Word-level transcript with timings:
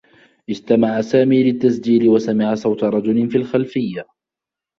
استمع 0.49 1.01
سامي 1.01 1.43
للتّسجيل 1.51 2.09
و 2.09 2.17
سمع 2.19 2.55
صوت 2.55 2.83
رجل 2.83 3.29
في 3.29 3.37
الخلفيّة. 3.37 4.05